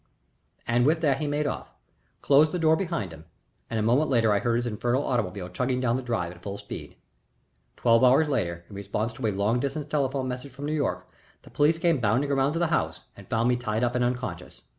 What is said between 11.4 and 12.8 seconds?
the police came bounding around to the